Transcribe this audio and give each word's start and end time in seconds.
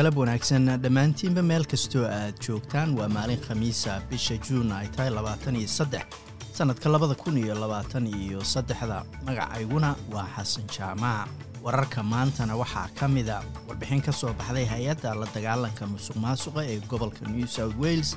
galab 0.00 0.16
wanaagsan. 0.16 0.64
Dhammaantiinba 0.82 1.42
meel 1.50 1.64
kastoo 1.68 2.04
aad 2.08 2.36
joogtaan 2.46 2.94
waa 2.98 3.08
maalin 3.08 3.40
khamiisa 3.46 4.00
bisha 4.10 4.36
juun 4.48 4.72
ay 4.72 4.88
tahay 4.96 5.10
labaatan 5.12 5.56
iyo 5.60 5.68
saddex 5.68 6.06
sannadka 6.56 6.88
labada 6.88 7.14
kun 7.14 7.36
iyo 7.36 7.54
labaatan 7.54 8.06
iyo 8.06 8.40
saddexda. 8.44 9.04
Magacayguna 9.26 9.90
waa 10.12 10.24
xasan 10.36 10.64
jaamac. 10.76 11.28
Wararka 11.62 12.02
maantana 12.02 12.56
waxaa 12.56 12.88
ka 12.98 13.08
mida 13.08 13.42
warbixin 13.68 14.00
ka 14.00 14.12
soo 14.12 14.32
baxday 14.32 14.64
hay'adda 14.64 15.12
la 15.20 15.26
dagaalanka 15.34 15.84
musuq 15.86 16.16
maasuqa 16.16 16.64
ee 16.64 16.80
gobolka 16.88 17.28
new 17.28 17.46
south 17.46 17.76
wales 17.76 18.16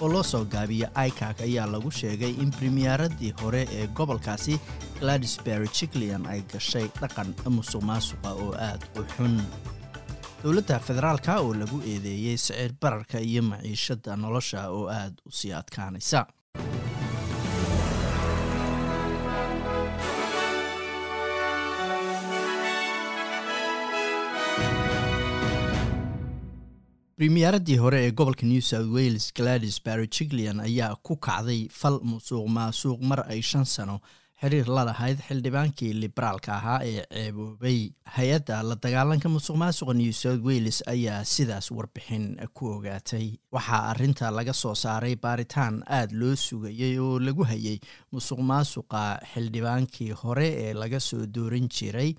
oo 0.00 0.08
loo 0.08 0.22
soo 0.22 0.44
gaabiya 0.44 0.90
icak 1.06 1.40
ayaa 1.42 1.66
lagu 1.66 1.90
sheegay 1.90 2.30
in 2.38 2.50
bremiyaaradii 2.54 3.32
hore 3.42 3.66
ee 3.74 3.86
gobolkaasi 3.98 4.60
gladisbury 5.00 5.66
jiklian 5.74 6.22
ay 6.30 6.40
gashay 6.52 6.86
dhaqan 7.00 7.34
musuq 7.50 7.82
maasuqa 7.82 8.30
oo 8.38 8.54
aad 8.54 8.82
u 8.94 9.02
xun 9.16 9.34
dowladda 10.42 10.78
federaalka 10.88 11.32
oo 11.44 11.52
lagu 11.60 11.78
eedeeyey 11.92 12.36
siciir 12.44 12.72
bararka 12.82 13.18
iyo 13.30 13.42
maciishadda 13.50 14.12
nolosha 14.22 14.60
oo 14.78 14.84
aad 15.00 15.14
u 15.28 15.30
sii 15.38 15.52
adkaanaysa. 15.60 16.20
Bremiyaaradii 27.18 27.76
hore 27.76 28.00
ee 28.06 28.10
gobolka 28.10 28.46
new 28.46 28.60
south 28.60 28.90
wales 28.94 29.32
gladis 29.34 29.78
barry 29.84 30.06
jiklian 30.08 30.60
ayaa 30.60 30.96
ku 31.02 31.16
kacday 31.16 31.68
fal 31.72 32.00
musuq 32.04 32.48
maasuuq 32.48 33.00
mar 33.00 33.24
ay 33.28 33.40
shan 33.42 33.64
sano 33.64 34.00
xiriir 34.40 34.68
la 34.76 34.82
lahayd 34.88 35.18
xildhibaankii 35.28 35.92
liberaalka 36.02 36.52
ahaa 36.58 36.80
ee 36.90 37.02
ceeboobay 37.14 37.78
hay'adda 38.16 38.56
la 38.68 38.74
dagaalanka 38.84 39.28
musuq 39.34 39.56
maasuqa 39.62 39.94
new 40.00 40.12
south 40.22 40.42
wales 40.48 40.78
ayaa 40.94 41.24
sidaas 41.24 41.70
warbixin 41.76 42.24
ku 42.56 42.64
ogaatay. 42.76 43.26
Waxaa 43.52 43.82
arrinta 43.92 44.30
laga 44.38 44.52
soo 44.62 44.74
saaray 44.74 45.16
baaritaan 45.24 45.82
aad 45.98 46.10
loo 46.20 46.34
sugayey 46.36 46.98
oo 46.98 47.18
lagu 47.26 47.44
hayay 47.50 47.78
musuq 48.12 48.40
maasuqa 48.50 49.02
xildhibaankii 49.32 50.12
hore 50.22 50.48
ee 50.64 50.72
laga 50.82 51.00
soo 51.00 51.24
dooran 51.26 51.68
jiray 51.76 52.10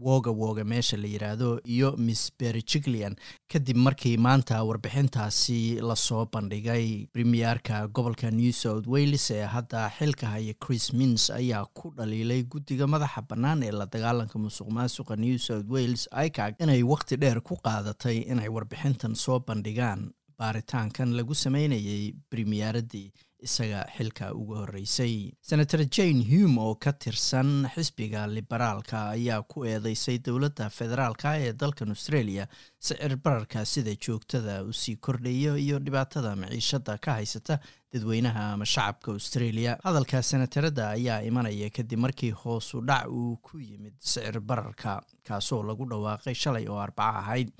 woga 0.00 0.30
woga 0.30 0.64
meesha 0.64 0.96
la 0.96 1.08
yidhaahdo 1.14 1.60
iyo 1.74 1.88
miss 2.06 2.22
berry 2.38 2.62
jiklian 2.62 3.16
kadib 3.52 3.76
markii 3.86 4.16
maanta 4.26 4.62
warbixintaasi 4.68 5.80
la 5.88 5.96
soo 5.96 6.26
bandhigay 6.32 7.06
premiyerka 7.12 7.88
gobolka 7.88 8.30
new 8.30 8.52
south 8.52 8.86
wales 8.86 9.30
ee 9.30 9.42
hadda 9.54 9.90
xilka 9.98 10.26
haya 10.34 10.54
chris 10.64 10.92
mins 10.92 11.30
ayaa 11.30 11.64
ku 11.78 11.92
dhaliilay 11.96 12.42
guddiga 12.42 12.86
madaxa 12.94 13.22
bannaan 13.30 13.62
ee 13.62 13.70
la 13.80 13.86
dagaalanka 13.86 14.38
musuq 14.44 14.68
maasuqa 14.78 15.16
new 15.24 15.38
south 15.38 15.68
wales 15.76 16.08
icag 16.26 16.54
inay 16.64 16.82
waqti 16.92 17.16
dheer 17.22 17.40
ku 17.40 17.54
qaadatay 17.66 18.18
inay 18.32 18.48
warbixintan 18.56 19.14
soo 19.24 19.38
bandhigaan 19.48 20.10
baaritaankan 20.40 21.10
lagu 21.18 21.34
sameynayay 21.44 22.02
bremiyaaradii 22.30 23.08
isaga 23.46 23.84
xilka 23.96 24.32
ugu 24.34 24.54
horreysay. 24.60 25.32
Senator 25.40 25.80
jane 25.96 26.22
hume 26.30 26.58
oo 26.60 26.74
ka 26.74 26.92
tirsan 26.92 27.50
xisbiga 27.74 28.26
liberaalka 28.26 29.00
ayaa 29.16 29.42
ku 29.42 29.64
eedeysay 29.64 30.18
dowladda 30.26 30.66
federaalka 30.78 31.36
ee 31.44 31.52
dalkan 31.52 31.88
australia 31.94 32.46
sicir 32.78 33.16
bararka 33.16 33.64
sida 33.64 33.94
joogtada 34.06 34.62
u 34.64 34.72
sii 34.72 34.96
kordhaya 34.96 35.56
iyo 35.64 35.78
dhibaatada 35.78 36.36
maciishada 36.42 36.98
ka 36.98 37.12
haysata 37.18 37.58
dadweynaha 37.92 38.42
ama 38.52 38.64
shacabka 38.74 39.12
australia. 39.16 39.78
Hadalka 39.84 40.22
senatarada 40.22 40.84
ayaa 40.96 41.22
imanaya 41.30 41.70
kadib 41.70 41.98
markii 42.06 42.30
hoosu 42.42 42.80
dhac 42.90 43.06
uu 43.08 43.36
ku 43.46 43.58
yimid 43.68 43.94
sicir 43.98 44.40
bararka 44.40 45.00
kaasoo 45.28 45.62
lagu 45.62 45.84
dhawaaqay 45.92 46.34
shalay 46.34 46.66
oo 46.68 46.78
arbaco 46.86 47.18
ahayd 47.22 47.50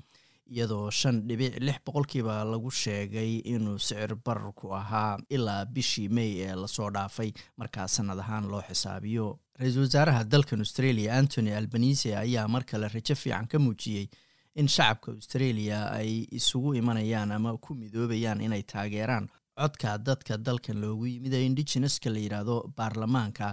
iyadoo 0.55 0.89
shan 0.99 1.21
dhibic 1.27 1.53
lix 1.67 1.77
boqolkiiba 1.85 2.35
lagu 2.51 2.71
sheegay 2.71 3.31
inuu 3.53 3.77
sicir 3.79 4.15
bararku 4.25 4.73
ahaa 4.75 5.17
ilaa 5.29 5.65
bishii 5.65 6.09
may 6.09 6.31
ee 6.47 6.55
la 6.55 6.67
soo 6.67 6.89
dhaafay. 6.95 7.31
Markaa 7.57 7.87
sanad 7.87 8.19
ahaan 8.19 8.47
loo 8.51 8.61
xisaabiyo. 8.69 9.27
Ra'iisul 9.59 9.81
wasaaraha 9.87 10.23
dalkan 10.23 10.59
australia 10.65 11.13
antony 11.19 11.51
albanise 11.59 12.15
ayaa 12.23 12.47
mar 12.47 12.63
kale 12.71 12.87
rajo 12.95 13.15
fiican 13.15 13.47
ka 13.47 13.59
muujiyey 13.59 14.05
in 14.55 14.67
shacabka 14.67 15.11
australia 15.11 15.79
ay 15.99 16.11
isugu 16.39 16.69
imanayaan 16.79 17.31
ama 17.31 17.57
ku 17.65 17.75
midoobayaan 17.81 18.41
inay 18.47 18.63
taageeraan 18.73 19.27
codka 19.59 19.91
dadka 20.07 20.37
dalkan 20.47 20.77
loogu 20.83 21.05
yimid 21.13 21.33
ee 21.39 21.43
indigeneska 21.49 22.09
la 22.15 22.19
yidhaahdo 22.25 22.55
baarlamaanka 22.77 23.47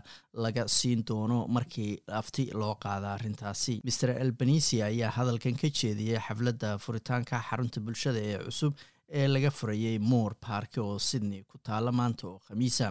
laga 0.44 0.64
siin 0.76 1.00
doono 1.08 1.38
markii 1.56 1.92
afti 2.20 2.44
loo 2.62 2.74
qaada 2.84 3.08
arrintaasi. 3.16 3.74
Maer 3.88 4.10
albanisi 4.24 4.82
ayaa 4.90 5.10
hadalkan 5.18 5.56
ka 5.62 5.68
jeediyey 5.80 6.18
xafladda 6.28 6.70
furitaanka 6.84 7.42
xarunta 7.48 7.80
bulshada 7.86 8.20
ee 8.30 8.38
cusub 8.46 8.72
ee 9.20 9.26
laga 9.34 9.50
furayey 9.58 9.98
moore 10.12 10.34
park 10.48 10.72
oo 10.84 10.98
sydney 11.08 11.42
ku 11.50 11.58
taala 11.68 11.92
maanta 12.00 12.24
oo 12.30 12.38
khamiisa 12.48 12.86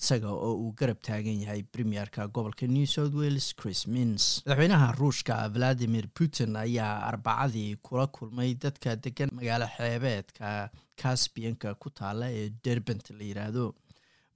isaga 0.00 0.28
oo 0.32 0.54
uu 0.62 0.72
garab 0.78 0.98
taagan 1.06 1.40
yahay 1.42 1.62
premierka 1.62 2.26
gobolka 2.28 2.66
new 2.66 2.86
south 2.86 3.14
wales 3.14 3.48
chris 3.60 3.86
mins 3.86 4.42
madaxweynaha 4.46 4.92
ruushka 5.00 5.48
valadimir 5.54 6.06
putin 6.18 6.56
ayaa 6.56 6.94
arbacadii 7.10 7.76
kula 7.76 8.06
kulmay 8.06 8.54
dadka 8.54 8.96
degan 8.96 9.28
magaalo 9.38 9.66
xeebeedka 9.76 10.70
caspianka 11.02 11.74
ku 11.82 11.90
taala 11.90 12.26
ee 12.40 12.48
derbent 12.64 13.10
la 13.18 13.24
yidhaahdo 13.30 13.66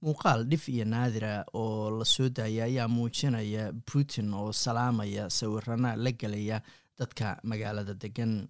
muuqaal 0.05 0.43
dhif 0.49 0.69
iyo 0.69 0.85
naadira 0.85 1.33
oo 1.53 1.89
la 1.99 2.05
soo 2.05 2.29
daaya 2.29 2.63
ayaa 2.69 2.87
muujinaya 2.87 3.73
putin 3.91 4.33
oo 4.33 4.51
salaamaya 4.53 5.29
sawirana 5.29 5.95
la 5.95 6.11
gelaya 6.11 6.61
dadka 6.99 7.37
magaalada 7.43 7.93
degan. 7.93 8.47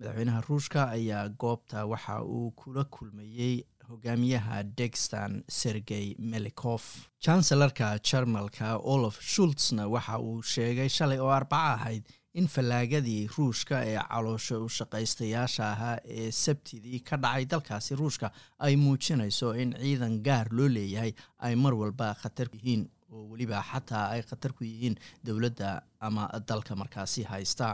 Madaxweynaha 0.00 0.40
ruushka 0.48 0.80
ayaa 0.96 1.28
goobta 1.28 1.86
waxa 1.86 2.22
uu 2.24 2.50
kula 2.50 2.84
kulmayey 2.84 3.64
hogaamiyaha 3.88 4.62
degstan 4.78 5.32
sergey 5.48 6.06
melikof 6.18 6.84
chancellarka 7.26 7.88
jarmalka 8.10 8.68
olaf 8.94 9.16
shultzna 9.34 9.88
waxa 9.94 10.18
uu 10.28 10.42
sheegay 10.42 10.88
shalay 10.88 11.18
oo 11.18 11.30
arbaco 11.38 11.72
ahayd 11.76 12.04
in 12.40 12.46
fallaagadii 12.54 13.20
ruushka 13.36 13.76
ee 13.90 13.98
caloosha 14.10 14.56
u 14.58 14.68
shaqaystayaasha 14.78 15.64
ahaa 15.74 15.96
ee 16.18 16.30
sabtidii 16.44 17.00
ka 17.08 17.16
dhacay 17.24 17.44
dalkaasi 17.52 17.94
ruushka 18.00 18.30
ay 18.66 18.74
muujinayso 18.84 19.48
in 19.62 19.70
ciidan 19.82 20.16
gaar 20.28 20.46
loo 20.58 20.68
leeyahay 20.76 21.12
ay 21.46 21.54
mar 21.64 21.74
walba 21.82 22.08
khatar 22.22 22.48
yihiin 22.56 22.82
oo 23.14 23.22
weliba 23.32 23.62
xataa 23.70 24.06
ay 24.14 24.22
khatar 24.30 24.52
ku 24.58 24.64
yihiin 24.70 24.96
dowladda 25.26 25.70
ama 26.08 26.24
dalka 26.48 26.74
markaasi 26.82 27.22
haysta 27.32 27.68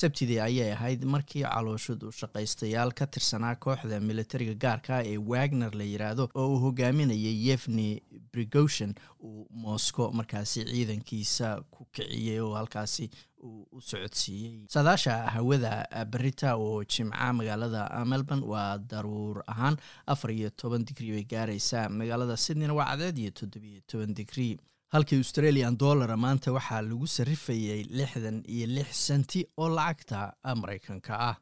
sabtidii 0.00 0.40
ayay 0.46 0.72
ahayd 0.72 1.04
markii 1.14 1.42
calooshad 1.46 2.02
u 2.06 2.12
shaqaystayaal 2.20 2.92
ka 2.98 3.06
tirsanaa 3.06 3.54
kooxda 3.64 4.00
militariga 4.00 4.54
gaarka 4.64 5.02
ee 5.12 5.16
wagner 5.32 5.72
la 5.80 5.84
yidhaahdo 5.92 6.24
oo 6.34 6.46
uu 6.54 6.58
hogaaminayay 6.64 7.36
yevni 7.48 7.88
brigoshen 8.32 8.94
uu 9.22 9.46
moscow 9.66 10.10
markaasi 10.12 10.64
ciidankiisa 10.70 11.48
ku 11.70 11.84
kiciyey 11.94 12.40
oo 12.40 12.54
halkaasi 12.54 13.10
uu 13.44 13.68
u 13.72 13.80
socodsiiyey 13.80 14.66
saadaasha 14.74 15.14
hawada 15.34 15.72
berita 16.12 16.56
oo 16.56 16.84
jimca 16.84 17.32
magaalada 17.32 18.04
melbourne 18.04 18.46
waa 18.52 18.78
daruur 18.78 19.42
ahaan 19.46 19.76
afar 20.06 20.30
iyo 20.32 20.50
toban 20.50 20.84
digrii 20.84 21.12
bay 21.12 21.24
gaaraysaa. 21.24 21.88
Magaalada 21.88 22.36
sydneyna 22.36 22.74
waa 22.74 22.86
cadeed 22.90 23.18
iyo 23.18 23.30
toddobiyo 23.30 23.80
toban 23.86 24.14
digrii 24.14 24.56
halkii 24.92 25.18
australian 25.18 25.76
dollara 25.78 26.16
maanta 26.16 26.52
waxaa 26.52 26.82
lagu 26.82 27.06
sarrifayay 27.06 27.82
lixdan 27.98 28.42
iyo 28.54 28.66
lix 28.66 28.90
senti 29.06 29.40
oo 29.56 29.68
lacagta 29.68 30.32
maraykanka 30.60 31.14
ah 31.30 31.36